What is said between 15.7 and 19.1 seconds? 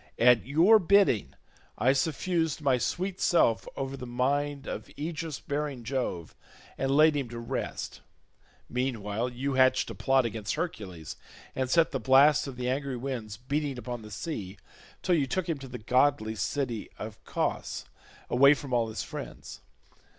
goodly city of Cos, away from all his